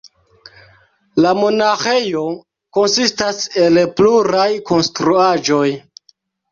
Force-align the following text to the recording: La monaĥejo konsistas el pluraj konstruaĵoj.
La 1.25 1.33
monaĥejo 1.41 2.25
konsistas 2.79 3.45
el 3.69 3.81
pluraj 4.01 4.51
konstruaĵoj. 4.73 5.67